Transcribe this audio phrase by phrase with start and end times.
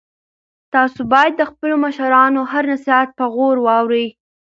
[0.73, 4.07] تاسو باید د خپلو مشرانو هر نصیحت په غور واورئ.